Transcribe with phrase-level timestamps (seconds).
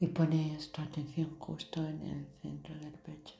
[0.00, 3.34] y pones tu atención justo en el centro del pecho.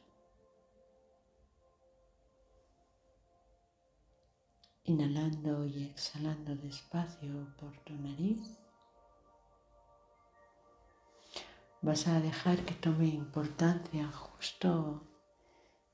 [4.85, 8.59] Inhalando y exhalando despacio por tu nariz.
[11.81, 15.03] Vas a dejar que tome importancia justo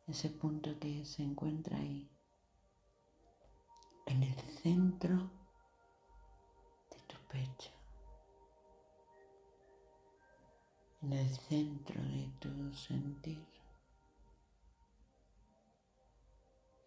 [0.09, 2.11] ese punto que se encuentra ahí,
[4.07, 5.31] en el centro
[6.91, 7.76] de tu pecho.
[11.07, 13.47] En el centro de tu sentir,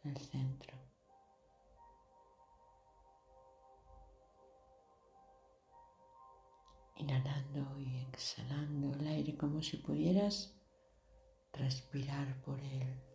[0.04, 0.78] el centro.
[6.98, 10.54] Inhalando y exhalando el aire como si pudieras
[11.54, 13.09] respirar por él.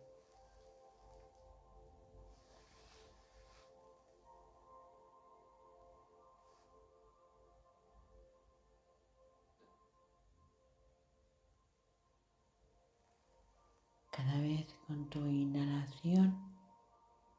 [14.87, 16.37] Con tu inhalación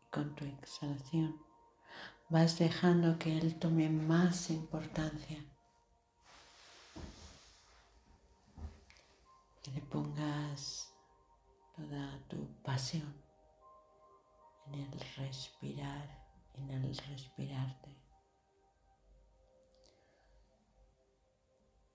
[0.03, 1.47] y con tu exhalación
[2.29, 5.45] vas dejando que Él tome más importancia.
[9.63, 10.93] Que le pongas
[11.77, 13.15] toda tu pasión
[14.67, 17.97] en el respirar, en el respirarte.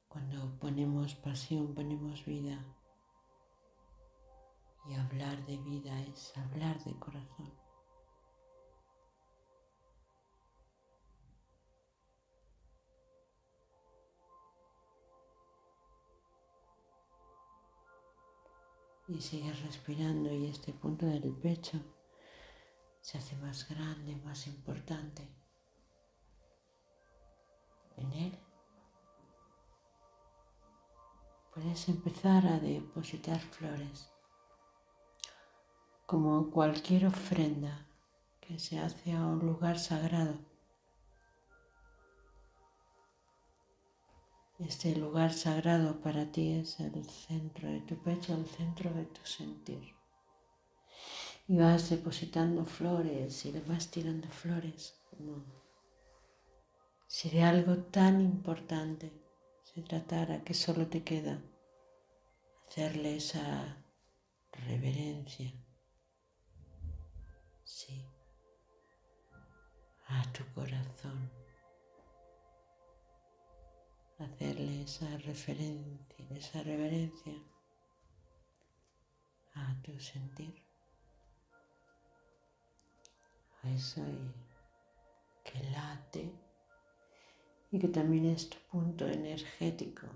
[0.07, 2.61] Cuando ponemos pasión, ponemos vida.
[4.85, 7.53] Y hablar de vida es hablar de corazón.
[19.07, 21.79] Y sigues respirando y este punto del pecho
[23.01, 25.27] se hace más grande, más importante.
[27.97, 28.39] En él
[31.53, 34.11] puedes empezar a depositar flores
[36.11, 37.87] como cualquier ofrenda
[38.41, 40.33] que se hace a un lugar sagrado.
[44.59, 49.25] Este lugar sagrado para ti es el centro de tu pecho, el centro de tu
[49.25, 49.95] sentir.
[51.47, 55.45] Y vas depositando flores y le vas tirando flores como
[57.07, 59.13] si de algo tan importante
[59.63, 61.41] se tratara que solo te queda
[62.67, 63.77] hacerle esa
[64.51, 65.53] reverencia
[70.07, 71.31] a tu corazón.
[74.19, 77.33] Hacerle esa referencia, esa reverencia
[79.55, 80.61] a tu sentir.
[83.63, 84.03] A eso
[85.43, 86.31] que late
[87.71, 90.07] y que también es tu punto energético.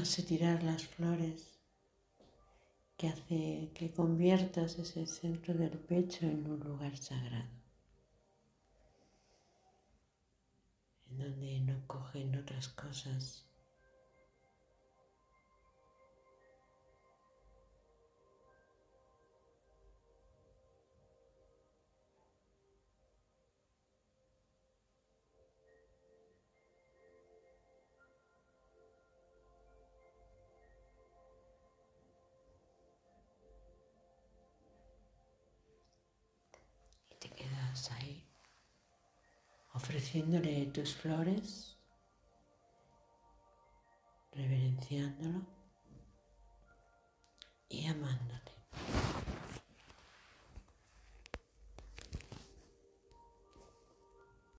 [0.00, 1.55] Hace tirar las flores
[2.96, 7.50] que hace que conviertas ese centro del pecho en un lugar sagrado,
[11.10, 13.46] en donde no cogen otras cosas
[39.96, 41.74] ofreciéndole tus flores,
[44.32, 45.40] reverenciándolo
[47.70, 48.25] y amando.